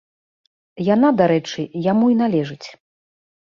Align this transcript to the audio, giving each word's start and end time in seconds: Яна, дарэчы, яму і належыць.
Яна, 0.87 1.11
дарэчы, 1.19 1.67
яму 1.91 2.05
і 2.17 2.19
належыць. 2.25 2.67